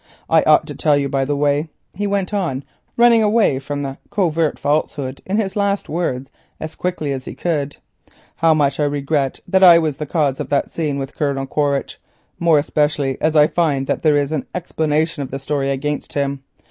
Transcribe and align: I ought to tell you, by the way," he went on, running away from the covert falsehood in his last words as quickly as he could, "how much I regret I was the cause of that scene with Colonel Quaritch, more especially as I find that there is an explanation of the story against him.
I 0.31 0.41
ought 0.45 0.65
to 0.65 0.73
tell 0.73 0.97
you, 0.97 1.09
by 1.09 1.25
the 1.25 1.35
way," 1.35 1.69
he 1.93 2.07
went 2.07 2.33
on, 2.33 2.63
running 2.97 3.21
away 3.21 3.59
from 3.59 3.83
the 3.83 3.99
covert 4.09 4.57
falsehood 4.57 5.21
in 5.27 5.37
his 5.37 5.55
last 5.55 5.89
words 5.89 6.31
as 6.59 6.73
quickly 6.73 7.11
as 7.11 7.25
he 7.25 7.35
could, 7.35 7.77
"how 8.37 8.55
much 8.55 8.79
I 8.79 8.85
regret 8.85 9.41
I 9.53 9.77
was 9.77 9.97
the 9.97 10.07
cause 10.07 10.39
of 10.39 10.49
that 10.49 10.71
scene 10.71 10.97
with 10.97 11.15
Colonel 11.15 11.45
Quaritch, 11.45 12.01
more 12.39 12.57
especially 12.57 13.21
as 13.21 13.35
I 13.35 13.45
find 13.45 13.85
that 13.85 14.01
there 14.01 14.15
is 14.15 14.31
an 14.31 14.47
explanation 14.55 15.21
of 15.21 15.29
the 15.29 15.37
story 15.37 15.69
against 15.69 16.13
him. 16.13 16.41